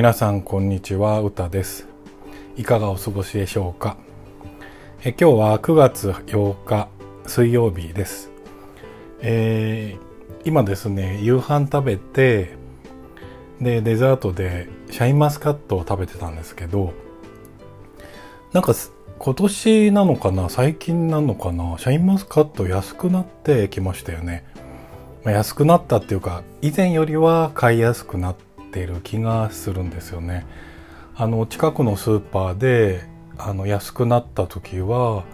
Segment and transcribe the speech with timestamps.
[0.00, 1.86] 皆さんこんにちは歌です。
[2.56, 3.98] いかがお過ごしでしょうか？
[5.04, 6.88] え今日は9月8日
[7.26, 8.30] 水曜日です、
[9.20, 12.54] えー、今ですね夕飯食べて
[13.60, 16.94] でデザートでシャインマスカットを食べてたんですけど
[18.54, 18.72] なんか
[19.18, 20.48] 今年なのかな？
[20.48, 21.76] 最近なのかな？
[21.76, 24.46] シャインマスカット安くなってきましたよね、
[25.24, 30.46] まあ、安くなったっていうか以前よりは買いやすくなってている気がするんですよね。
[31.16, 33.02] あの近くのスーパーで
[33.36, 35.24] あの安くなった時は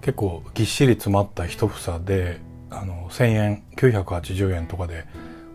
[0.00, 5.06] 結構ぎっしり詰まった一房であの1000円980円とかで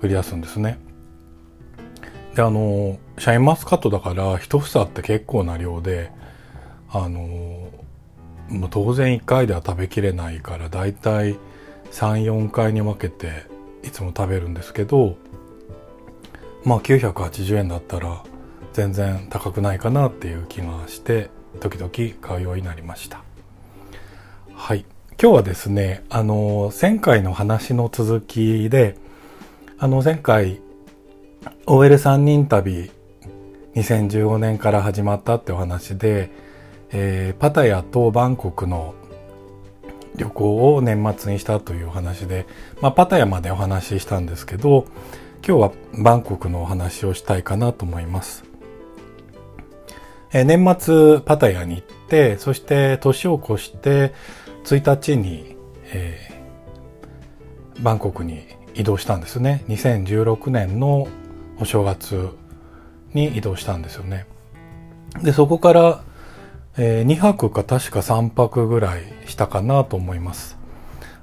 [0.02, 0.80] 売り出すんですね。
[2.36, 6.12] であのシャインマスカットだから一房って結構な量で
[6.90, 7.72] あの
[8.50, 11.36] もう当然1回では食べきれないからだいたい
[11.92, 13.46] 34回に分けて
[13.84, 15.18] いつも食べるんですけど
[16.64, 18.24] まあ980円だったら
[18.74, 21.92] 全然高くないかなっていう気がして時々
[22.22, 23.22] 買うようになりました。
[24.54, 24.86] はい。
[25.22, 28.98] 今日はですねあの前回の話の続きで
[29.80, 30.62] あの前回
[31.66, 32.92] OL3 人旅
[33.76, 36.30] 2015年から始まったってお話で
[36.92, 38.96] えー、パタヤとバンコクの
[40.16, 42.48] 旅行を年末にしたというお話で、
[42.82, 44.86] まあ、パタヤまでお話ししたんですけど
[45.46, 48.44] 今日はバンコクのお話をしたいかなと思います。
[50.34, 54.14] え、年末パタヤに行ってそして年を越して
[54.66, 61.08] 1日に、えー、バンコクに移動したんですね2016年の
[61.60, 62.30] お正月
[63.14, 64.28] に移動したんですよね
[65.24, 66.04] でそこから
[66.80, 70.58] えー、2泊か確か3泊ぐらいしたかなと思います。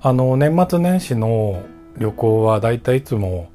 [0.02, 1.62] あの、年末年始の
[1.96, 3.50] 旅行はだいたいいつも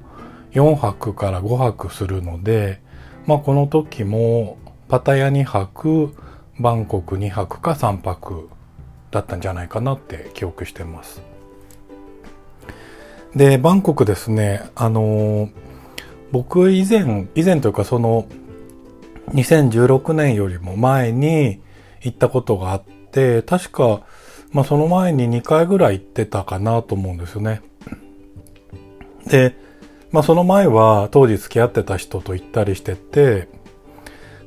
[0.52, 2.80] 4泊から5泊するので、
[3.26, 6.14] まあこの時もパタヤ2泊、
[6.58, 8.48] バンコク2泊か3泊
[9.10, 11.22] だったんじゃないかなって記憶してます。
[13.34, 15.48] で、バンコクですね、あの、
[16.32, 18.26] 僕以前、以前というかその
[19.28, 21.60] 2016年よりも前に
[22.02, 24.02] 行ったことがあって、確か、
[24.52, 27.62] まあその前に2回ぐらい行ってたかなと思うんですよね。
[29.26, 29.54] で、
[30.12, 33.48] まあその前は当時付き合ってた人と行ったりしてて、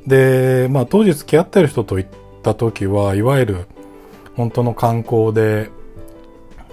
[0.06, 2.10] で、まあ当時付き合ってる人と行っ
[2.42, 3.68] た時は、いわゆる
[4.36, 5.70] 本当の観光で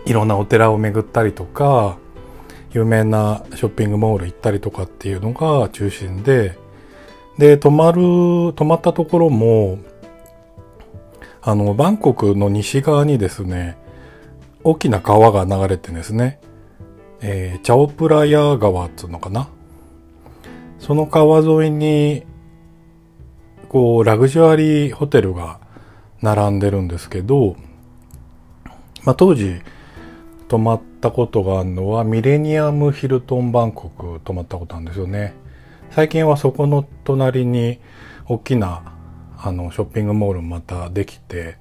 [0.06, 1.98] いろんなお寺を巡ったりとか、
[2.72, 6.56] 有名なショッピングモール行ったりとかっていうのが中心で、
[7.38, 8.00] で、泊まる、
[8.54, 9.78] 泊まったところも、
[11.42, 13.78] あの、バンコクの西側にですね、
[14.62, 16.38] 大きな川が流れてんですね、
[17.22, 19.48] えー、チャオプラヤ川っつうのかな？
[20.78, 22.25] その川沿いに、
[23.69, 25.60] こう、ラグジュアリーホテルが
[26.22, 27.56] 並んでるんですけど、
[29.04, 29.60] まあ、当時
[30.48, 35.34] 泊まったことがあるのはミレニアムヒルトンバンコク泊まったことあるんですよね。
[35.91, 37.78] 最近はそこの隣に
[38.26, 38.94] 大きな
[39.38, 41.56] あのショッピングモールまたできて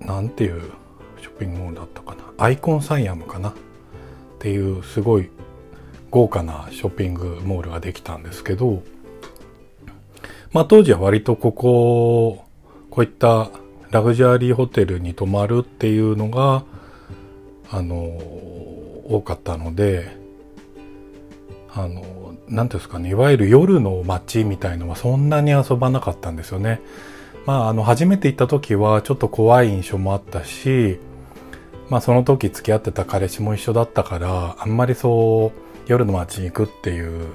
[0.00, 0.72] なんていう
[1.40, 3.52] ピングモールだったかなアイコンサイアムかなっ
[4.38, 5.28] ていうすごい
[6.10, 8.82] 豪華なショッピングモールができたんですけど
[10.52, 12.44] まあ当時は割とここ
[12.90, 13.50] こういった
[13.90, 16.64] ラグジュアリーホテルに泊まるっていうのが
[17.70, 20.16] あの多かったので
[21.72, 26.80] あの何ていうんですかねいわゆる夜の街みたいのはそんなに遊ばなかったんですよね。
[27.46, 30.98] まああの初めて行った時はちょっと怖い印象もあったし
[31.90, 37.28] まあその時付き合ってた彼氏も一緒だったからあんまりそう夜の街に行くっていう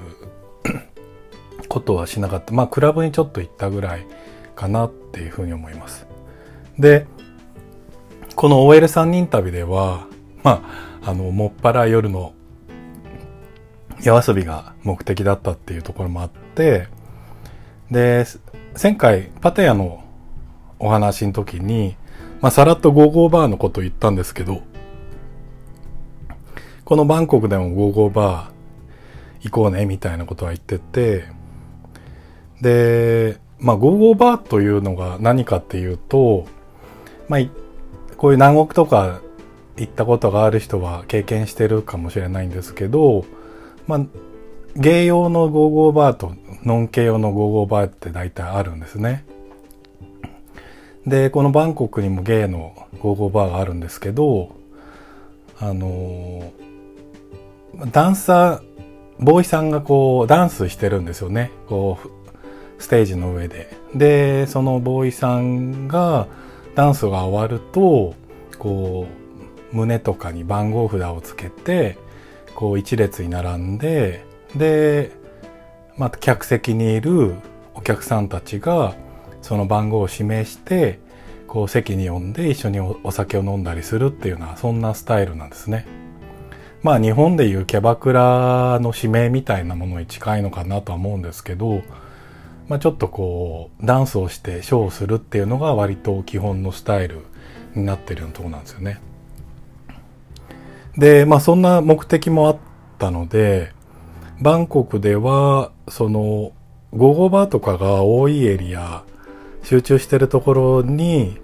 [1.68, 4.06] ことはしなかったまあクラブにちょっと行ったぐらい
[4.56, 6.08] かなっていうふうに思います。
[6.78, 7.06] で
[8.34, 10.08] この OL3 人旅では
[10.42, 10.62] ま
[11.02, 12.32] ああのもっぱら夜の
[14.02, 16.88] 夜遊びが目的だったっていうところもあって、
[17.90, 18.26] で、
[18.80, 20.04] 前回パテヤの
[20.78, 21.96] お話の時に、
[22.40, 24.62] まあ、さらっとゴーゴーバーのこと言ったんですけど、
[26.84, 31.24] このバンコクでもゴーゴーバー行こうねみたいなことは言ってて、
[32.60, 36.46] で、まあ、ゴーゴーバーというのが何かっていうと、
[37.28, 37.40] まあ、
[38.16, 39.20] こういう南国とか
[39.76, 43.24] 行ったことがある人は経験してるかもしれないんですけど、
[43.86, 44.00] まあ、
[44.76, 46.34] ゲイ用のゴーゴーバーと
[46.64, 49.24] ノンケ用のゴーゴーバーって大体あるんですね。
[51.06, 54.56] で、このバンコクにもゲイのゴーゴーバーがあるんですけど、
[55.58, 56.52] あの、
[57.92, 58.76] ダンサー
[59.18, 61.50] ボーイさんがこうダンスしてるんですよね。
[61.68, 63.74] こう、ステージの上で。
[63.94, 66.26] で、そのボーイさんが
[66.74, 68.14] ダンスが終わると、
[68.58, 69.06] こ
[69.72, 71.96] う、胸とかに番号札をつけて、
[72.54, 74.24] こう一列に並んで、
[74.54, 75.12] で、
[75.96, 77.34] また客席にいる
[77.74, 78.94] お客さんたちが
[79.46, 80.98] その番号を指名して
[81.46, 85.86] こう席に呼んで一緒にお酒を飲んだりするっていうようなそんなスタイルなんですね。
[86.82, 91.82] まあ日本でいうキャバクラの指名みたいなものに近いのかなとは思うんですけど、
[92.68, 97.20] まあちょっとこうダンスをしてショーをするっていうのが割と基本のスタイル
[97.76, 99.00] になってるようなとこなんですよね。
[100.98, 102.56] で、まあそんな目的もあっ
[102.98, 103.70] たので、
[104.40, 106.52] バンコクではその
[106.94, 109.04] 午後バーとかが多いエリア
[109.66, 111.38] 集中してるところに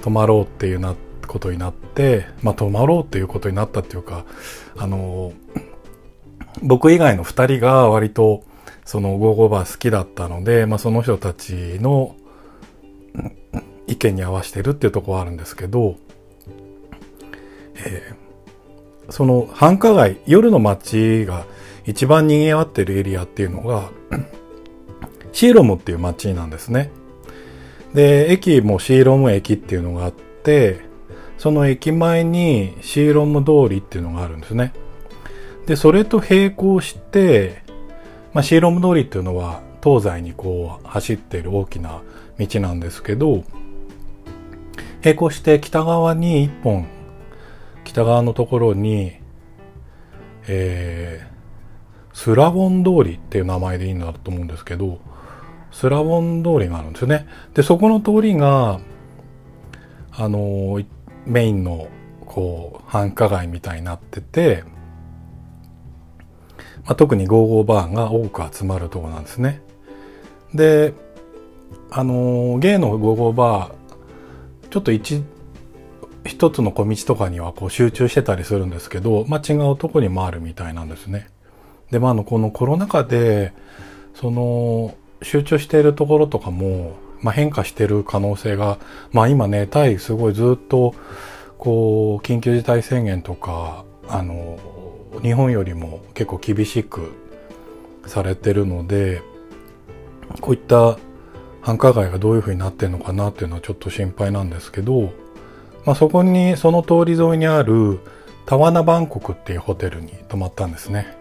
[0.00, 0.94] 泊まろうっていうな
[1.26, 4.24] ことになってまあ泊まろうっていうことになったっていうか
[4.76, 5.32] あの
[6.62, 8.44] 僕以外の2人が割と
[8.84, 12.14] そのゴーゴーバー好きだったので、まあ、その人たちの
[13.88, 15.96] 意見に合わせてるっていうところはあるんですけど、
[17.74, 21.44] えー、その繁華街夜の街が
[21.86, 23.90] 一番賑わってるエリアっていうのが
[25.32, 26.92] シーロムっていう街なんですね。
[27.94, 30.80] で、駅もシーロム駅っていうのがあって、
[31.38, 34.72] その駅前にシーロム通りっていうのがあるんですね。
[35.66, 37.62] で、それと並行して、
[38.32, 42.02] まあ、シーロム通りっていうのは東西にこう走っている大きな
[42.38, 43.44] 道なんですけど、
[45.02, 46.86] 並行して北側に一本、
[47.84, 49.14] 北側のところに、
[50.46, 54.98] えー、スラボン通りっていう名前でいいんだと思うんですけど、
[55.72, 57.26] スラボン通りがあるんですよね。
[57.54, 58.80] で、そこの通りが、
[60.12, 60.80] あの、
[61.26, 61.88] メインの、
[62.26, 64.64] こう、繁華街みたいになってて、
[66.84, 69.62] まあ、特にゴーゴーバーが多く集まるとこなんですね。
[70.54, 70.94] で、
[71.90, 75.22] あの、ゲイのゴーゴーバー、ちょっと一、
[76.24, 81.28] 一つの小道とかにはこう集中してたりするんですけど、まあ、違うとこにもあるみたいなんですね。
[81.90, 83.52] で、まあ、あの、このコロナ禍で、
[84.14, 88.78] その、集中しているところとかも、まあ、変化してる可能性が、
[89.12, 90.94] まあ今ね、タイすごいずっと、
[91.58, 94.58] こう、緊急事態宣言とか、あの、
[95.22, 97.12] 日本よりも結構厳しく
[98.06, 99.22] されてるので、
[100.40, 100.98] こういった
[101.60, 105.12] 繁華街がどういう風になってるのかなっていうのはちょっと心配なんですけど、
[105.84, 108.00] まあそこに、その通り沿いにある
[108.46, 111.19] タワナバンコクっていうホテルに泊まったんですね。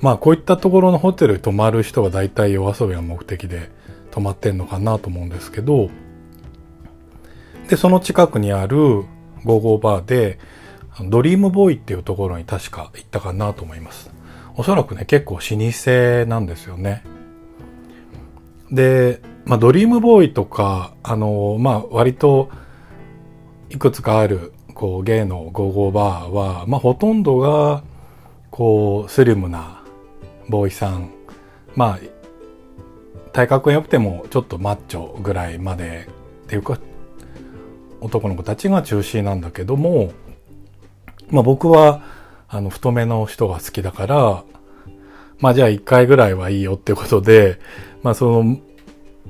[0.00, 3.70] まあこういったところのホテルに泊まる人が大体夜遊びが目的で
[4.10, 5.90] 泊まってんのかなと思うんですけど、
[7.68, 9.04] で、その近くにある
[9.44, 10.38] ゴーゴーバーで、
[11.08, 14.10] ドリームボーイっていうところに確か行ったかなと思います。
[14.56, 17.04] おそらくね、結構老舗なんですよね。
[18.72, 22.50] で、まあドリームボーイとか、あの、まあ割と
[23.68, 27.84] いくつかある、こう、ゲイのゴーゴーバーは、まあほとんどが、
[28.50, 29.79] こう、スリムな
[30.50, 31.10] ボーイさん
[31.74, 31.98] まあ
[33.32, 36.08] 体格が良くてもちょっとマッチョぐらいまで
[36.44, 36.78] っていうか
[38.00, 40.12] 男の子たちが中心なんだけども
[41.30, 42.02] まあ僕は
[42.48, 44.44] あの太めの人が好きだから
[45.38, 47.60] まあじゃあ一回ぐらいはいいよってことで
[48.02, 48.58] まあその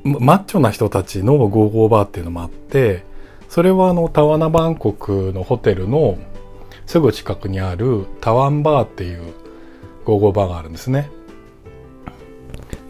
[0.04, 3.04] マッチョな人たちのゴーゴーバーっていうのもあって
[3.48, 6.16] それはあのタワナバンコクのホテルの
[6.86, 9.34] すぐ近くにあるタワンバーっていう
[10.04, 11.10] ゴーゴーバーがあるんですね。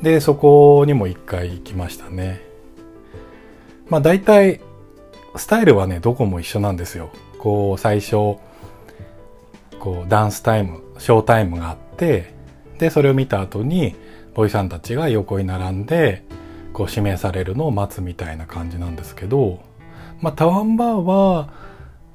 [0.03, 2.41] で、そこにも一回行きましたね。
[3.89, 4.61] まあ大体、
[5.37, 7.11] スタイルはね、どこも一緒なんですよ。
[7.39, 8.37] こう、最初、
[9.79, 12.35] こう、ダンスタイム、ショータイムがあって、
[12.79, 13.95] で、それを見た後に、
[14.35, 16.25] ボーイさんたちが横に並んで、
[16.73, 19.61] こう、指名されるのを待つみたいな感じなんですけど、
[20.21, 21.53] まあ、タワンバーは、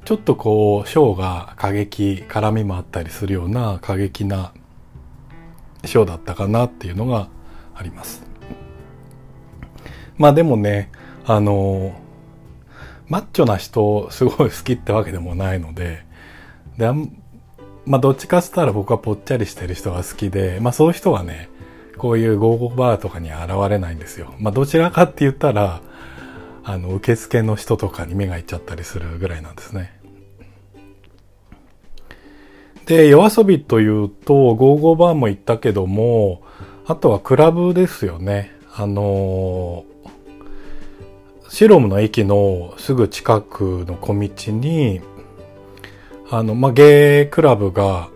[0.06, 4.54] ちょっとこう、ショーが過激、絡みもあったりするような過激な
[5.84, 7.28] ショーだったかなっていうのが
[7.76, 8.24] あります。
[10.18, 10.92] まあでもね、
[11.26, 11.94] あの、
[13.08, 16.06] マッチョな人すごい好きってわけでもないので、
[16.78, 16.92] で、
[17.86, 21.50] まあどっちかっつったら僕はぽっちゃりしてる人が好きで、まあそういう人はね、
[21.98, 24.34] こういうゴーゴーバーとかに現れないんですよ。
[24.40, 25.82] まあどちらかって言ったら、
[26.64, 29.94] あの、受付の人とかに目がいっちゃったりするぐらいなんですね。
[32.86, 36.42] で、夜遊びというと、ゴーゴーバーも行ったけども、
[36.88, 38.52] あとはクラブですよね。
[38.76, 39.86] あの
[41.50, 45.02] シロムの駅のすぐ近くの小道に、
[46.30, 48.10] あの、まあ、ゲークラブが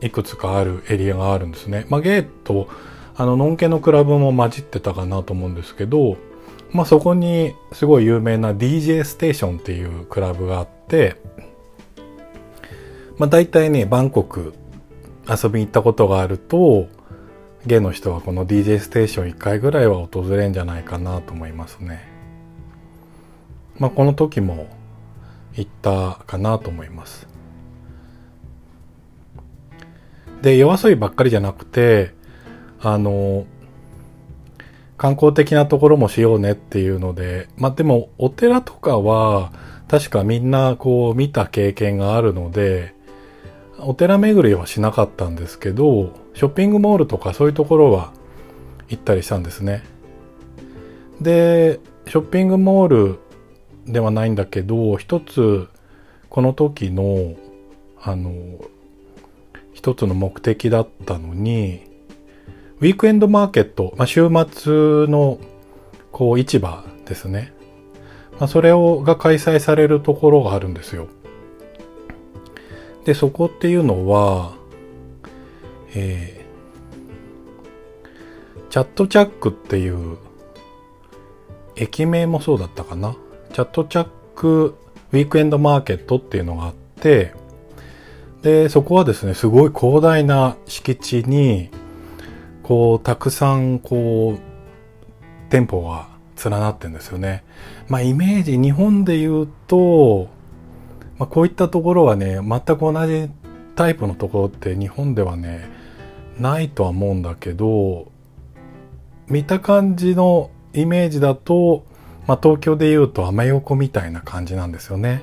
[0.00, 1.86] いくつかあるエリアがあるんですね。
[1.88, 2.68] まあ、ゲート、
[3.16, 6.18] あの、ノンケのクラブも混じってたかなと思うんですけど、
[6.70, 11.16] まあ、そこにすごい有名な DJ ステーションっていうクラブがあって、
[13.16, 14.54] まあ、大体ね、バンコク
[15.28, 16.86] 遊びに行ったことがあると、
[17.68, 22.08] ゲイの人はこの DJ ステーション1回ぐらいは訪れるんじゃないかなと思いますね。
[23.78, 24.68] まあ、この時も
[25.52, 27.28] 行ったかなと思います。
[30.40, 32.14] で、夜遊びばっかりじゃなくて、
[32.80, 33.44] あの、
[34.96, 39.52] 観光的なところもしようねっていうので、まあでもお寺とかは
[39.88, 42.94] 確かみんなこう見た経験があるので、
[43.80, 48.12] お寺巡りはしなかったんですけど、ショッピングモールとかそういうところは
[48.88, 49.84] 行ったりしたんですね。
[51.20, 53.18] で、ショッピングモール
[53.86, 55.68] ではないんだけど、一つ
[56.28, 57.34] この時の、
[58.00, 58.32] あの、
[59.72, 61.82] 一つの目的だったのに、
[62.80, 65.38] ウィークエンドマーケット、まあ、週末の
[66.12, 67.52] こう市場ですね。
[68.38, 71.08] まあ、それをが開催されるところがあるんですよ。
[73.04, 74.52] で、そこっていうのは、
[75.94, 80.18] えー、チャットチャックっていう
[81.76, 83.16] 駅名もそうだったかな。
[83.52, 84.76] チャットチャック
[85.12, 87.32] ウィークエンドマーケットっていうのがあって、
[88.42, 91.70] で、そこはですね、すごい広大な敷地に、
[92.62, 94.40] こう、たくさん、こう、
[95.50, 96.08] 店舗が
[96.44, 97.42] 連なってんですよね。
[97.88, 100.28] まあ、イメージ、日本で言うと、
[101.18, 103.30] まあ、こういったところはね、全く同じ
[103.74, 105.68] タイプのところって日本ではね、
[106.38, 108.10] ないとは思うんだけど、
[109.26, 111.84] 見た感じのイメージだと、
[112.26, 115.22] まあ、東京で言うとアメ横みたいな感じなんですよね。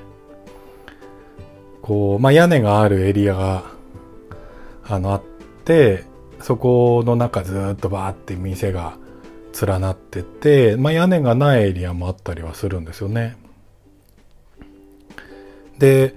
[1.82, 3.64] こう、まあ、屋根があるエリアが、
[4.88, 5.22] あの、あっ
[5.64, 6.04] て、
[6.42, 8.98] そこの中ずっとバーって店が
[9.66, 13.38] 連なってて、まあ、屋根がないエリアもあったりはするんですよね。
[15.80, 16.16] で、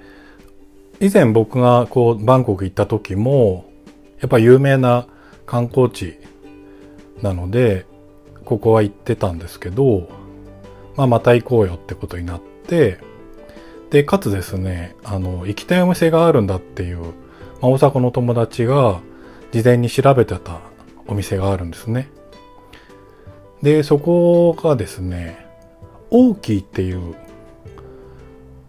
[1.00, 3.70] 以前僕がこうバンコク行った時も、
[4.20, 5.06] やっぱ有名な
[5.46, 6.18] 観光地
[7.22, 7.86] なので、
[8.44, 10.08] ここは行ってたんですけど、
[10.96, 12.98] まあまた行こうよってことになって、
[13.90, 17.04] で、かつですね、あの、行きたいお店があるんだっていう、ま
[17.62, 19.00] あ、大阪の友達が
[19.52, 20.60] 事前に調べてた
[21.06, 22.10] お店があるんですね。
[23.62, 25.46] で、そこがですね、
[26.10, 27.14] 大きいっていう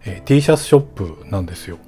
[0.04, 1.78] えー、T シャツショップなんですよ。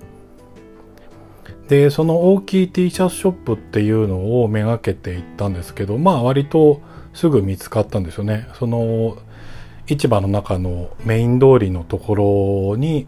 [1.69, 6.83] で、その大きい T シャツショップっていうのをめがけて行ったんですけど、まあ割と
[7.15, 8.49] すぐ見つかったんですよね。
[8.59, 9.17] その
[9.87, 13.07] 市場の中のメイン通りのところに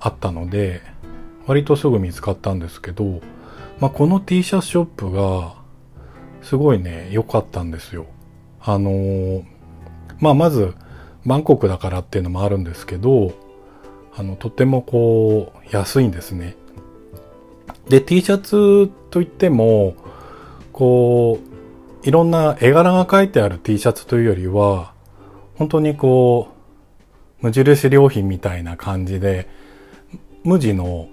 [0.00, 0.80] あったので、
[1.46, 3.20] 割とすぐ見つかったんですけど、
[3.78, 5.54] まあこの T シャツショップが
[6.42, 8.06] すごいね、良かったんですよ。
[8.60, 9.42] あの
[10.18, 10.74] まあまず
[11.24, 13.32] バンコクだからっていうのもあるんですけど、
[14.14, 16.56] あの、とてもこう、安いんですね。
[17.88, 19.94] で、T シャツといっても、
[20.72, 21.38] こ
[22.04, 24.92] う、いろんな絵柄が描いてある T シャツというよりは、
[25.56, 26.48] 本当にこ
[27.42, 29.48] う、無印良品みたいな感じで、
[30.44, 31.08] 無地の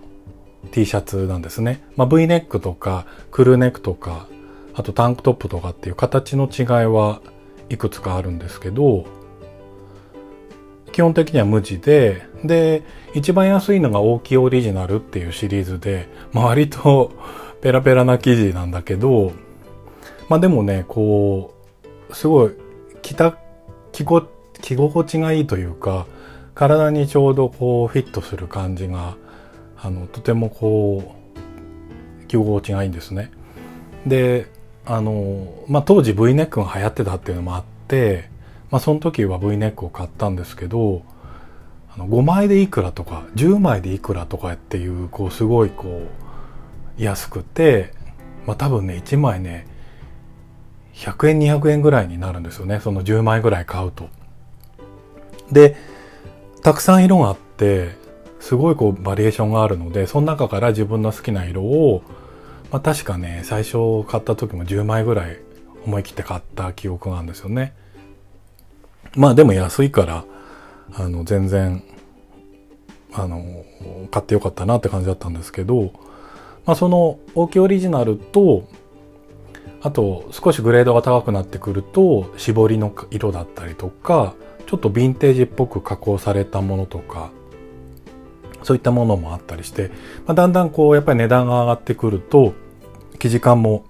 [0.71, 1.83] T シャツなんですね。
[1.95, 4.27] まあ、V ネックとか、クルーネックとか、
[4.73, 7.21] あとタンクトップとかっていう形の違いは
[7.69, 9.05] いくつかあるんですけど、
[10.97, 12.81] 基本的には無地で、で、
[13.13, 17.11] 一番安いのが大きいオリジナルっていうシリーズで、まあ、割と
[17.61, 19.31] ペラペラな生地なんだけど、
[20.27, 21.53] まあでもね、こ
[22.09, 22.51] う、すごい、
[23.03, 23.37] 着た、
[23.91, 24.23] 着こ、
[24.59, 26.07] 着心地がいいというか、
[26.55, 29.17] 体にちょうどこうフィットする感じが、
[29.79, 31.13] あの、とてもこ
[32.23, 33.29] う、着心地がいいんですね。
[34.07, 34.47] で、
[34.83, 38.35] あの、まあ当時 V ネックが流行ってたっていうのもあって、
[38.71, 41.03] まあその時は V ネックを買ったんですけど、
[41.93, 46.07] あの5枚でいくらとか10枚でいくらとかっていうこうすごいこ
[46.99, 47.93] う安くて、
[48.45, 49.67] まあ多分ね1枚ね
[50.93, 54.09] 100円200円ぐらいになるんですよねその10枚ぐらい買うと。
[55.51, 55.75] で
[56.63, 57.95] たくさん色があって
[58.39, 62.03] すごいこうバリエーションがあるのでその中から自分の好きな色を、
[62.71, 65.39] まあ、確かね最初買った時も10枚ぐらい
[65.85, 67.73] 思い切って買った記憶があるんですよね。
[69.17, 70.25] まあでも安いから、
[70.93, 71.83] あの、全然、
[73.13, 73.43] あの、
[74.11, 75.91] 買ってよかったなって感じだったんですけど、
[76.65, 78.67] まあその大きいオリジナルと、
[79.81, 87.31] あと少しグレードが高くなってくると、絞りの色だったりとか、ちょっとヴィンテージっぽく加工されたものとか、
[88.63, 89.89] そういったものもあったりして、
[90.25, 92.53] まあ、だんだんこう、やっぱり値段が上がってくると、
[93.19, 93.85] 生地感も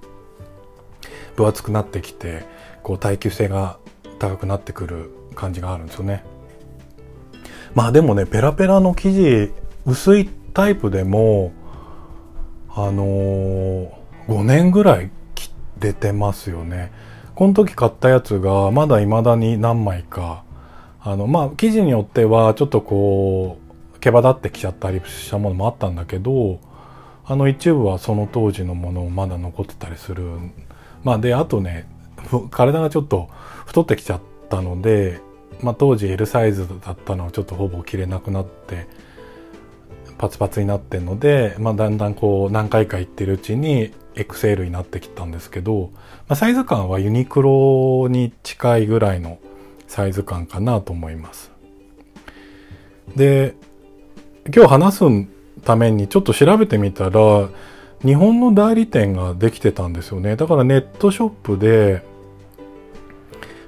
[1.36, 2.46] 分厚くなってきて
[2.84, 3.77] こう耐久性が
[4.19, 6.24] 高くなってくる感じがあるんですよね。
[7.74, 9.51] まあでもねペラペラの生地
[9.86, 11.51] 薄いタイプでも
[12.70, 13.89] あのー、
[14.27, 15.12] 5年ぐらい
[15.79, 16.91] 出てますよね。
[17.36, 20.44] この時買ったやつがまだ未だに何枚か
[21.01, 23.60] あのまあ生地によってはちょっとこ
[23.96, 26.60] う毛羽立ってきちゃったりしたものもあったんだけど
[27.25, 30.25] あの一部はその当時のものをまだ残ってたりする。
[31.03, 31.88] まあであとね
[32.50, 33.29] 体がちょっと
[33.65, 35.22] 太ってきちゃったので、
[35.62, 38.88] まあ、当時 L サイズだったのはちょっとほぼ着れなくなって
[40.18, 45.92] パツパツになってんので、まあ、だんだんこう何回か行ってるうちに XL になってきたんですけど、
[46.28, 49.38] まあ、サイズ感はユニクロに近いぐらいの
[49.88, 51.52] サイズ感かなと思います。
[53.16, 53.56] で、
[54.54, 55.04] 今日話す
[55.64, 57.50] ためにちょっと調べてみたら、
[58.04, 60.36] 日本の代理店ができてたんですよね。
[60.36, 62.04] だからネットショップで、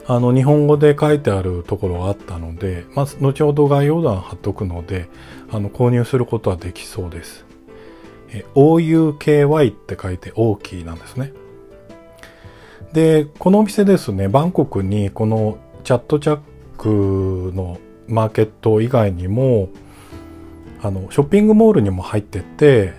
[0.09, 5.07] あの、日本語で書いてあるところがあったので、まあ、後ほど概要欄貼っとくので、
[5.51, 7.45] あの、購入することはできそうです。
[8.55, 11.31] OUKY って書いて大きいなんですね。
[12.91, 16.39] で、このお店ですね、バンコクにこのチャットチャッ
[16.79, 19.69] クのマーケット以外にも、
[20.81, 22.95] あの、ショッピングモールにも入ってて、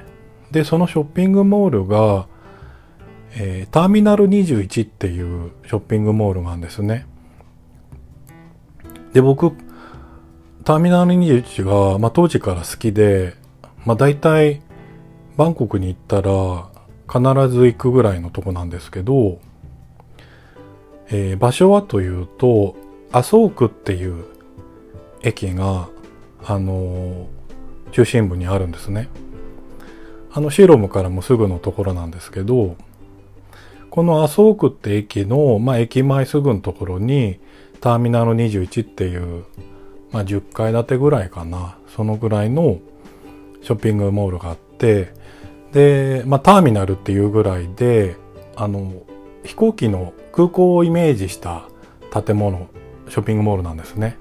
[0.52, 2.28] で、そのショッピングモールが、
[3.32, 7.06] えー、ターミナル21っていうショッピングモールがあるんですね。
[9.12, 9.52] で、僕、
[10.64, 13.34] ターミナル21が、まあ、当時から好きで、
[13.84, 14.62] まあ、大体、
[15.36, 16.68] バンコクに行ったら、
[17.10, 19.40] 必ず行くぐらいのとこなんですけど、
[21.08, 22.76] えー、場所はというと、
[23.10, 24.24] アソークっていう
[25.22, 25.88] 駅が、
[26.44, 29.08] あのー、中心部にあるんですね。
[30.32, 32.76] あのシーロムからもすぐのところなんですけど、
[33.90, 37.40] このアソークって駅の、まあ、駅前すぐのところに、
[37.80, 39.44] ターミナル21っていう、
[40.12, 41.76] まあ、10階建てぐらいかな。
[41.88, 42.78] そのぐらいの
[43.62, 45.12] ショッピングモールがあって、
[45.72, 48.16] で、まあ、ターミナルっていうぐらいで、
[48.54, 48.92] あの、
[49.44, 51.68] 飛行機の空港をイメージした
[52.12, 52.68] 建物、
[53.08, 54.16] ショッピングモールなんですね。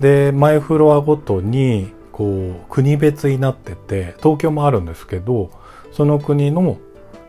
[0.00, 5.50] で、マイフロアごとに、こう、国別になってて、東京もあるんですけど、
[5.92, 6.78] その国の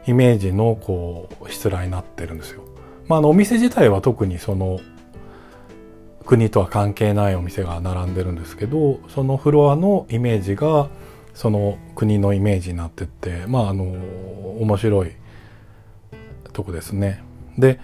[0.08, 2.64] イメージの、こう、しつらになってるんですよ。
[3.08, 4.80] まあ、あの、お店自体は特にその、
[6.26, 10.90] 国とは関係ないお店が並んでるんですけど、そのフロアのイメージが、
[11.34, 13.84] その国のイメージになってって、まあ、あの、
[14.60, 15.12] 面白い
[16.52, 17.24] とこですね。
[17.58, 17.80] で、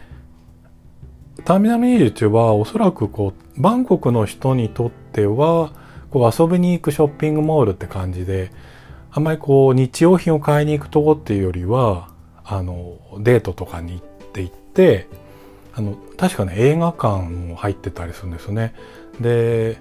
[1.46, 5.72] ターミナル21はおそらくこう、バンコクの人にとっては、
[6.10, 8.52] こう遊びに行くショッピングモールって感じで、
[9.12, 12.13] あんまりこう日用品を買いに行くとこっていうよりは、
[12.46, 15.08] あの、デートとかに行って行って、
[15.76, 18.74] あの、確かね、映画館も入ってたりするんですよね。
[19.20, 19.78] で、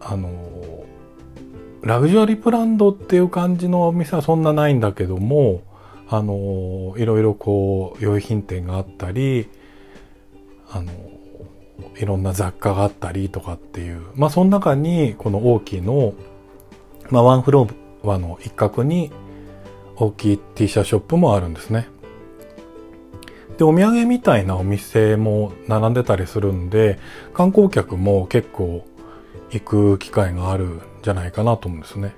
[0.00, 0.84] あの、
[1.82, 5.62] ラグジュアリーブランドっていう感じのお店はそんなないんだけども、
[6.08, 9.48] あの、いろいろこう、用品店があったり、
[10.70, 10.92] あの、
[11.96, 16.14] いろんな雑貨があったりとかっていう、まあその中にこの大きいの、
[17.10, 17.66] まあワンフロ
[18.04, 19.10] アの一角に
[19.96, 21.88] 大きい T シャツショップもあるんですね。
[23.58, 26.98] で、お土産みたいなお店も並んでたりするんで、
[27.32, 28.84] 観光客も結構
[29.50, 32.14] 行く機会があるんじゃないかなと思うんですね。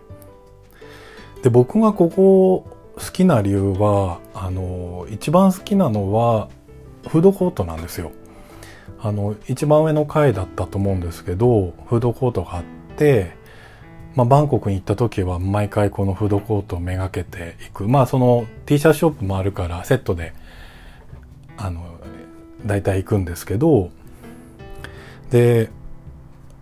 [1.43, 6.49] で、僕がここ好きな理由は、あの、一番好きなのは、
[7.09, 8.11] フードコートなんですよ。
[8.99, 12.65] あの、一番上の階だったと思うんですけど、フードコートがあっ
[12.97, 13.36] て、
[14.17, 17.87] まあ、バンコクに行った時は毎回このフードコートをめがけていく。
[17.87, 20.33] まあ、その T シャツショップもあるからセットで、
[21.59, 21.85] あの、
[22.65, 23.91] 大体行くんですけど、
[25.31, 25.71] で、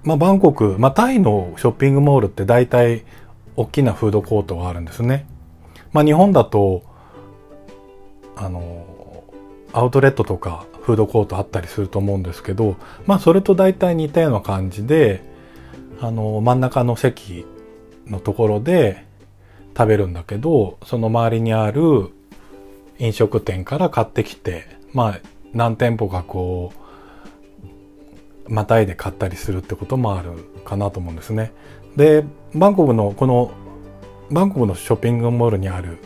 [0.03, 3.05] まあ、バンコク、まあ、タイのショッピングモールって大体
[3.57, 5.27] 大きなフードコートがあるんですね。
[5.93, 6.83] まあ、日本だと、
[8.37, 8.85] あの、
[9.73, 15.23] アウトレットとかフードコートあったりすると思うんですけど、まあそれと大体似たような感じで、
[16.05, 17.47] あの、真ん中の席
[18.07, 19.07] のところで
[19.77, 22.11] 食べるんだけど、その周りにある
[22.99, 25.21] 飲食店から買ってきて、まあ
[25.55, 26.73] 何店舗かこ
[28.47, 30.33] う、またいで買ったりするってこともある
[30.67, 31.53] かなと思うんですね。
[31.97, 33.51] で、バンコクのこの、
[34.31, 35.97] バンコクのショッピングモールにある、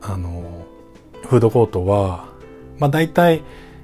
[0.00, 0.66] あの、
[1.22, 2.26] フードコートは、
[2.80, 3.42] まあ大体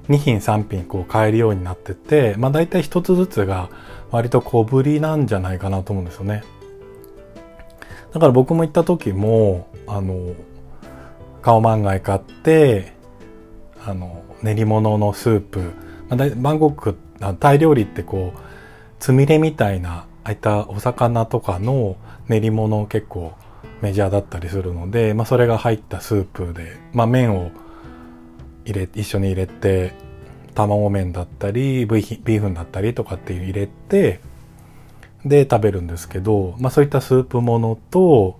[0.08, 3.70] 2品3品こう買えるようになってて、まあ大体1つずつが
[4.14, 6.44] 割と小ぶりなんじゃないかなと思うんですよね。
[8.12, 10.35] だから僕も行った時も、あの、
[11.42, 12.92] カオマンガイ買って
[13.85, 15.72] あの練り物のスープ、
[16.09, 16.96] まあ、バンコク
[17.40, 18.38] タイ料理ってこう
[19.00, 21.96] つみれみたいなああいったお魚とかの
[22.29, 23.35] 練り物結構
[23.83, 27.50] メジャーだったりするので、まあ、それが入ったスープで、まあ、麺を
[28.64, 29.92] 入れ一緒に入れて
[30.54, 34.20] 卵麺だったりビーフンだったりとかっていう入れて
[35.24, 38.38] で食べるんですけど、まあ、そういったスープものと、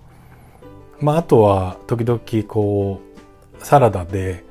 [0.99, 3.01] まあ、あとは時々こ
[3.59, 4.43] うサラダで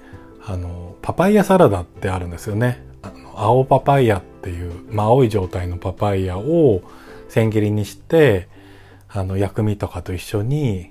[0.47, 2.85] あのパパイヤサラダってあるんですよね。
[3.03, 6.83] あの青パパイヤっていう、まあ、青い状態のパパイヤを
[7.29, 8.49] 千切りにして
[9.09, 10.91] あの薬味とかと一緒に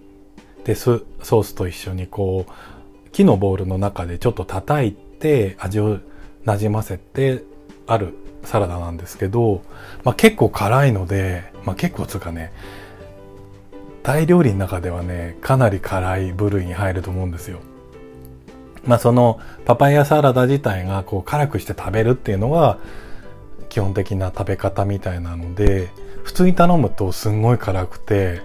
[0.64, 6.00] でソースと一緒にこう木のボウルの中でちょっと叩いて味を
[6.46, 7.44] なじませて
[7.88, 9.62] あるサラダなんですけど、
[10.04, 12.52] まあ、結構辛いので、まあ、結構つうかね
[14.04, 17.60] タイ料理の中ではねかなり辛い部類に入ると思うんですよ。
[18.86, 22.80] まあそのパパイヤサラダ自体がこう辛くして食べるっていうのが
[23.70, 25.90] 基本的な食べ方みたいなので
[26.24, 28.42] 普通に頼むとすんごい辛くて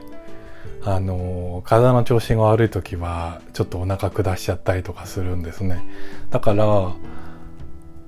[0.85, 5.85] あの体の調子が悪い時はちょっとお腹下しちゃったりとかするんですね
[6.31, 6.95] だから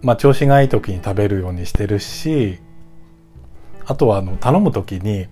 [0.03, 2.59] まあ調子がいい時に食べるようにしてるし
[3.87, 5.27] あとはあの頼む時に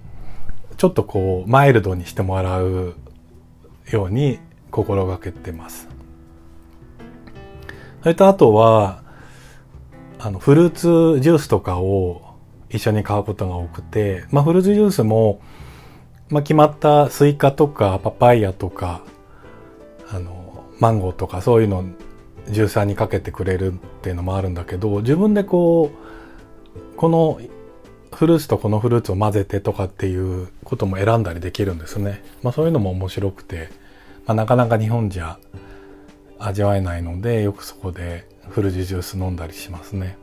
[0.76, 2.94] ちょっとこうマイルドにしてもらう
[3.90, 4.38] ように
[4.70, 5.88] 心がけてます。
[8.02, 9.02] それとあとは
[10.18, 12.36] あのフルーツジュースとかを
[12.70, 15.40] 一緒に買うことが多くて、まあ、フルーツジュースも、
[16.28, 19.02] まあ、決まったスイカとかパパイヤとか
[20.10, 21.84] あのマンゴーとかそういうの
[22.50, 27.40] ジューサーにかけてくれるっていうのもあるんだけど自分でこうこの
[28.12, 32.24] フルーツとこのフルーツを混ぜてとかっていうことも選んだりできるんですね。
[32.42, 33.68] まあ、そういうのも面白くて、
[34.26, 35.38] まあ、なかなか日本じゃ
[36.38, 40.16] 味わえないのでよくそこでフルーツジュース飲んだりしますね。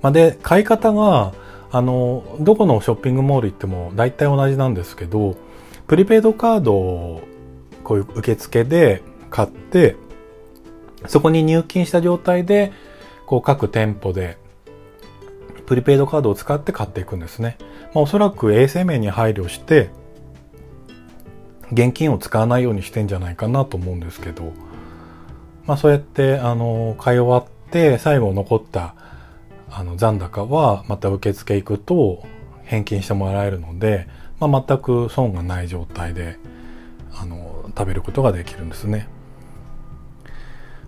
[0.00, 1.34] まあ、で買い方が
[1.70, 5.36] あのどこのショッピングモール行っても大体同じなんですけど
[5.86, 7.22] プリペイドカードを
[7.84, 9.96] こういう受付で買って
[11.06, 12.72] そこに入金した状態で
[13.26, 14.38] こう各店舗で
[15.66, 17.56] プリペイドカードを使って買っていくんですね。
[17.94, 19.90] まあ、おそらく衛生面に配慮して
[21.72, 24.52] 現金を使わないようにしてんじゃないかなと思うんですけど、
[25.66, 28.96] まあそうやってあの買い終わって最後残った
[29.70, 32.24] あの残高はまた受付行くと
[32.64, 34.08] 返金してもらえるので、
[34.40, 36.38] まあ、全く損がない状態で
[37.14, 39.08] あの食べることができるんですね。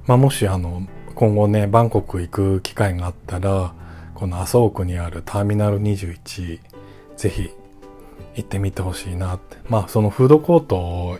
[0.07, 3.75] まあ、もしあの今後ねバンコク行く機会があったら
[4.15, 6.61] この麻生区にあるターミナル21
[7.17, 7.51] ぜひ
[8.35, 11.19] 行ってみてほしいなってまあそのフードコート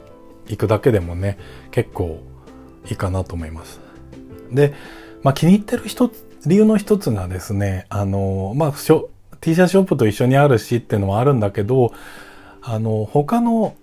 [0.49, 1.39] 行くだけでもね
[1.71, 2.21] 結構
[2.89, 3.81] いいかなと思います。
[4.51, 4.75] で、
[5.23, 11.93] まあ、気に入ってる一つ理由の一つがですね、あの、まあ、T シャツショップと一緒にあるしっていうのもあるんだけど、
[12.61, 13.77] あの、他の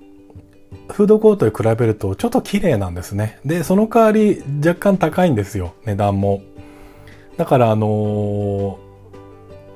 [0.91, 3.39] フードコートに比べるとちょっと綺麗なんですね。
[3.45, 6.41] で、その代わり若干高いんですよ、値段も。
[7.37, 8.79] だからあの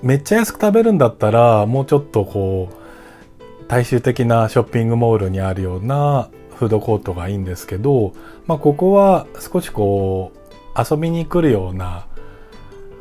[0.02, 8.14] めっちゃ安く食べるんだったら、もうちょっとこう、大衆的なショッピングモールにあるようなフードコートがいいんですけど、
[8.46, 10.44] まあここは少しこう、
[10.78, 12.06] 遊びに来るような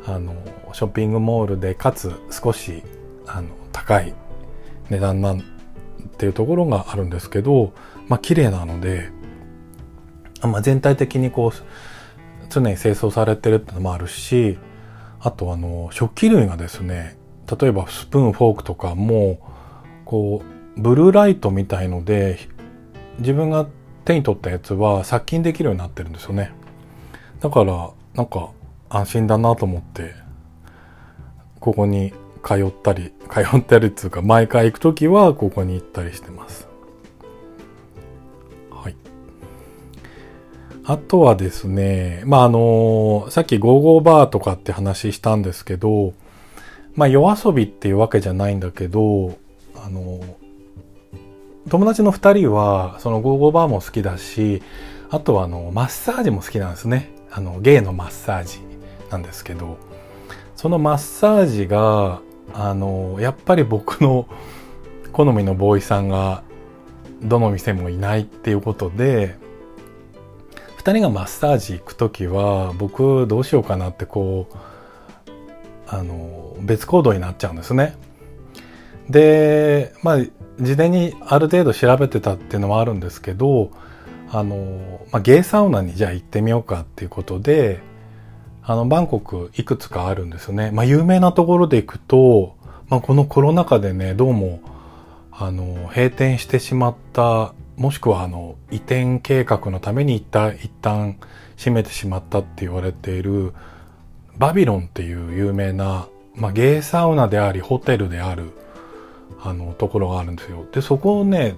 [0.05, 0.33] あの
[0.73, 2.83] ショッピングモールでかつ少し
[3.27, 4.13] あの高い
[4.89, 5.43] 値段なん
[6.13, 7.73] っていうところがあるんですけど
[8.07, 9.09] まあ綺麗なので、
[10.41, 14.57] まあ、全体的にこう常に清掃されてるってのもあるし
[15.19, 17.17] あとあの食器類がですね
[17.59, 19.39] 例えばスプーンフォークとかも
[20.05, 20.43] こ
[20.77, 22.39] うブルーライトみたいので
[23.19, 23.67] 自分が
[24.05, 26.51] 手に取ったやつは殺菌できるようになってるんですよね。
[27.39, 28.51] だからなんか
[28.89, 30.13] 安心だなと思って、
[31.59, 36.67] ここに通ったり、 通ったりっていうか、毎回行くときはここに行ったりしてます。
[38.71, 38.95] はい。
[40.85, 46.13] あとはですね、まあ、あのさっきゴーゴーバーとかって話したんですけど、
[46.95, 49.37] まあ、夜遊びっていうわけじゃないんだけど、
[49.75, 50.19] あの
[51.69, 54.61] 友達の二人は、そのゴーゴーバーも好きだし、
[55.09, 57.11] あとはあの、マッサージも好きなんですね。
[57.31, 58.73] あの、ゲイのマッサージ。
[59.13, 59.77] なんですけど
[60.55, 62.21] そのマッサージが
[62.53, 64.27] あのやっぱり僕の
[65.11, 66.43] 好みのボーイさんが
[67.21, 69.35] どの店もいないっていうことで
[70.77, 74.57] 2人がマッサージ行く時は僕どうしようかなってこう
[75.87, 77.95] あの別行動になっちゃうんですね。
[79.09, 80.17] でまあ
[80.59, 83.71] 事前にある程度調べてたっていうのもあるんですけど
[84.33, 87.81] あの、まあ、ゲイサウナにじゃあ行ってみようかっていうことで、
[88.65, 90.71] あの、バンコクいくつかあるんですよね。
[90.71, 92.55] まあ、有名なところで行くと、
[92.87, 94.61] まあ、このコロナ禍でね、どうも、
[95.31, 101.17] あの、閉店してしまった、もしくはあの、移転計画のために一旦、一旦
[101.57, 103.53] 閉めてしまったって言われている、
[104.37, 108.51] バビロンっていう有名な、まあ、ゲイサウナであり、ホテルである、
[109.43, 110.65] あの、ところがあるんですよ。
[110.71, 111.55] で、そこをね、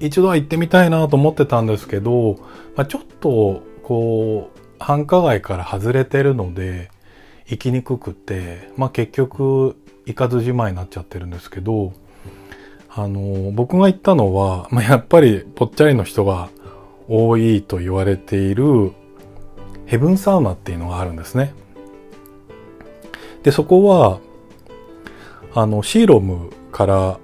[0.00, 2.34] 一度は行ってみたいなと思ってたんですけど、
[2.74, 6.90] まあ、ちょっと、こう、繁華街から外れてるので、
[7.46, 11.92] 行きにくくて、まあ、結局、行かずじまいになっちゃってるんですけど、
[12.90, 16.48] あの、僕が行ったのは、まあ、やっぱりぽっちゃりの人が
[17.08, 18.92] 多いと言われている
[19.86, 21.54] ヘブンサウナっていうのがあるんですね。
[23.42, 24.20] で、そこは、
[25.54, 27.18] あの、シーロムから、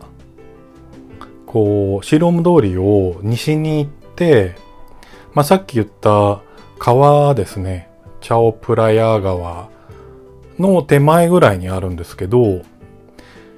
[1.47, 4.57] こう、シーロム通りを西に行って、
[5.35, 6.41] まあ、さっき言った
[6.85, 7.89] 川ですね。
[8.21, 9.71] チャオプラヤ川
[10.59, 12.61] の手前ぐらいにあるんですけど、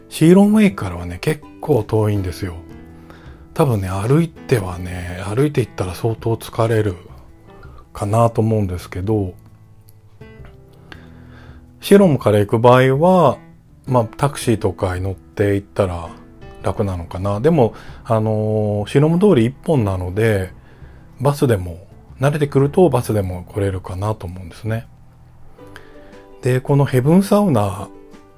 [0.09, 2.55] シーロンウェイからはね、結構遠いんですよ。
[3.53, 6.95] 多分ね、歩いてはね、歩いて行ったら相当疲れる
[7.93, 9.35] かなと思うんですけど、
[11.81, 13.39] シロムから行く場合は、
[13.89, 16.11] まあ、タクシーとかに乗って行ったら
[16.63, 17.41] 楽なのかな。
[17.41, 20.53] でも、あのー、シロム通り一本なので、
[21.21, 21.87] バスでも、
[22.21, 24.87] 慣れてくるとバスでも来れるかなと思うんですね。
[26.43, 27.89] で、このヘブンサウナ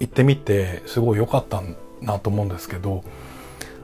[0.01, 1.63] 行ってみてすごい良かった
[2.01, 3.03] なと思うんですけど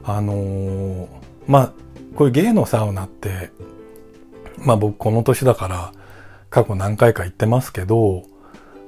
[0.05, 1.09] あのー、
[1.47, 1.73] まあ
[2.15, 3.51] こういうゲイのサウナって
[4.59, 5.93] まあ僕この年だから
[6.51, 8.23] 過去何回か行ってますけど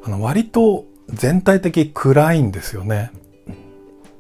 [0.05, 3.11] あの割と全体的暗いんですよね。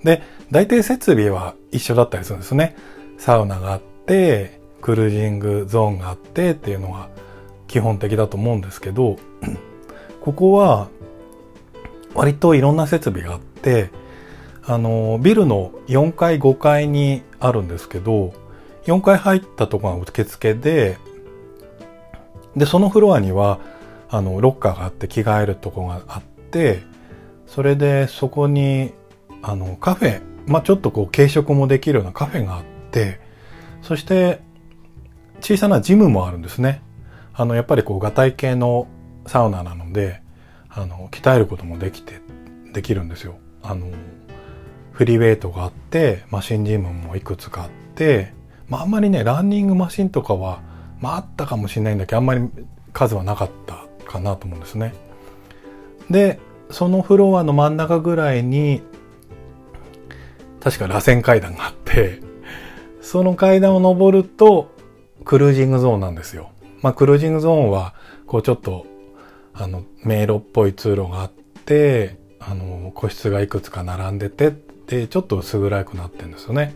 [0.02, 2.76] で、大体設備は一緒だったりするんですね。
[3.18, 7.08] サウナがあって、クルージングゾーンがあってっていうのが
[7.66, 9.16] 基本的だと思うんですけど、
[10.22, 10.86] ここは
[12.14, 13.90] 割といろんな設備があって、
[14.64, 18.32] あの、ビルの4階、5階にあるんですけど、
[18.84, 20.98] 4階入ったとこが受付で、
[22.54, 23.58] で、そのフロアには、
[24.08, 26.84] あの、ロッカーがあって着替えるとこがあって、
[27.48, 28.92] それでそこに、
[29.42, 33.18] あの、カフェ、まあ、ちょっとこう軽食もできるようなカフェがあって、
[33.82, 34.45] そして
[35.40, 36.82] 小さなジムもあるんですね。
[37.34, 38.86] あの、やっぱりこう、ガタイ系の
[39.26, 40.22] サウナなので、
[40.68, 42.20] あの、鍛えることもできて、
[42.72, 43.36] できるんですよ。
[43.62, 43.88] あの、
[44.92, 48.32] フリーウェイトがあって、マシンジムもいくつかあって、
[48.68, 50.60] まああんまりね、ランニングマシンとかは、
[51.00, 52.48] まああったかもしれないんだけど、あんまり
[52.92, 54.94] 数はなかったかなと思うんですね。
[56.10, 56.38] で、
[56.70, 58.82] そのフロアの真ん中ぐらいに、
[60.60, 62.20] 確か螺旋階段があって、
[63.00, 64.74] その階段を登ると、
[65.26, 66.50] クルージングゾーンなんですよ。
[66.80, 67.94] まあ、クルージングゾーンは、
[68.26, 68.86] こうちょっと
[69.58, 71.30] あの、迷路っぽい通路があっ
[71.64, 74.52] て、あの、個室がいくつか並んでて、
[74.86, 76.74] で、ちょっと薄暗くなってるんですよね。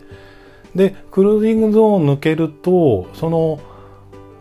[0.74, 3.60] で、クルージングゾーン抜けると、その、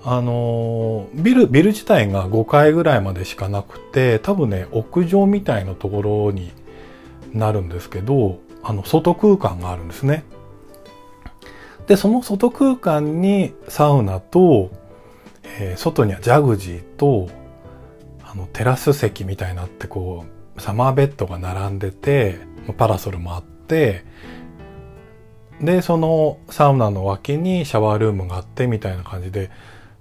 [0.05, 6.53] あの、ビル、ビル自体が5階ぐらいまでしかなくて、多分ね、屋上みたいなところに
[7.33, 10.23] なるんですけど、あの、外空間があるんですね。
[11.89, 14.69] で、その外空間にサウナと、
[15.43, 17.29] えー、外にはジャグジーと、
[18.23, 20.23] あの、テラス席みたいなってこ
[20.55, 22.37] う、サマーベッドが並んでて、
[22.77, 24.05] パラソルもあって、
[25.59, 29.49] で、そのサウナの脇にシャワールームがあってみたいな感じで、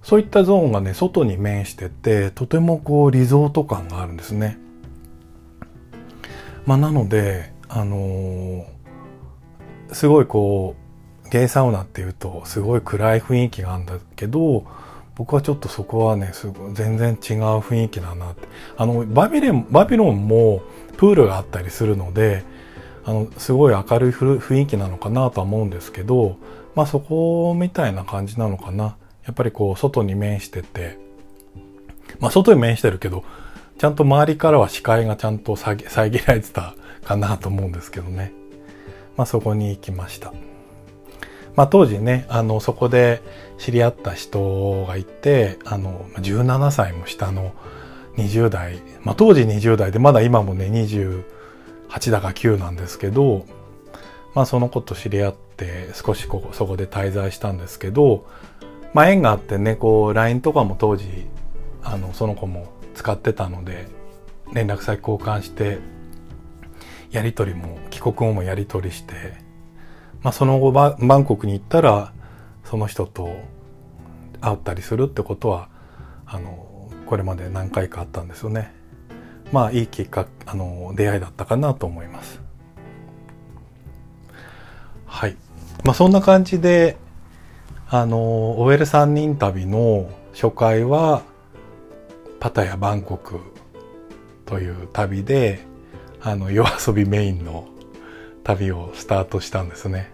[0.03, 4.59] そういったゾーンがね、外に面してて、とてもこう、リゾート感があるんですね。
[6.67, 8.65] まあ、なので、あのー、
[9.91, 10.88] すごいこう、
[11.29, 14.65] ゲイサウナっていうと、すごい暗い雰囲気があるんだけど、
[15.15, 18.47] 僕はちょっとそこはね、すご全然違う雰囲気だなって。
[18.77, 20.61] あの、バビレン、バビロンも
[20.97, 22.43] プールがあったりするので、
[23.03, 26.37] あの、すごい明るい雰囲気なのかなとは思うんですけど、
[26.73, 28.95] まあそこみたいな感じなのかな。
[29.25, 30.97] やっぱりこう、外に面してて、
[32.19, 33.23] まあ外に面してるけど、
[33.77, 35.85] ちゃんと周りからは視界がちゃんと遮
[36.25, 38.31] られてたかなと思うんですけどね。
[39.17, 40.33] まあそこに行きました。
[41.59, 43.21] まあ当時ね、あの、そこで
[43.57, 47.51] 知り合った人がいて、あの、17歳も下の
[48.15, 53.45] 20代、まあ当時20代で、まだ今もね、28だか9なんですけど、
[54.35, 58.25] まあその子と知り合って少しここ、そこで滞在したんですけど、
[58.93, 61.27] まあ縁があってね、こう LINE とかも当時、
[61.83, 63.89] あの、その子も使ってたので、
[64.53, 65.79] 連絡先交換して、
[67.11, 69.48] やりとりも、帰国後もやりとりして、
[70.21, 72.13] まあ、その後バンコクに行ったら
[72.65, 73.37] その人と
[74.41, 75.69] 会ったりするってことは
[76.25, 78.73] あのこれまで何回かあったんですよね。
[79.51, 82.39] まあいいきっかあの出会いだったかなと思います。
[85.05, 85.35] はい。
[85.83, 86.97] まあそんな感じで
[87.89, 91.23] あの OL3 人旅の初回は
[92.39, 93.39] パタヤバンコク
[94.45, 95.59] という旅で
[96.21, 97.67] あの夜遊びメインの
[98.49, 100.11] 旅をスタートしたんですね。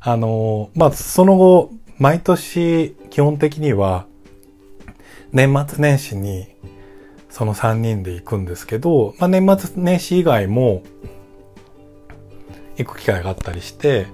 [0.00, 4.06] あのまあその後毎年基本的には
[5.32, 6.48] 年末年始に
[7.30, 10.82] その3人で行くんですけど、まあ、年末年始以外も
[12.76, 14.06] 行く機会があったりして、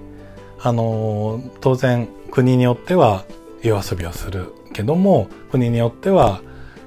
[0.61, 3.25] あの当然国によっては
[3.61, 6.41] 夜遊びをするけども国によっては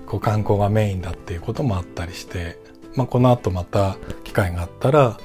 [0.07, 2.59] こう観光がメインだっていうこともあったりして、
[2.95, 5.19] まあ、この後また機会があったら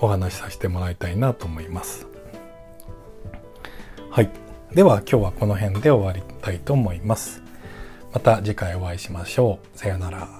[0.00, 2.06] お話しさせてもらいたいなと思います。
[4.10, 4.30] はい。
[4.74, 7.42] では今日はこの辺で終わりたいと思います。
[8.12, 9.78] また次回お会いしましょう。
[9.78, 10.37] さようなら。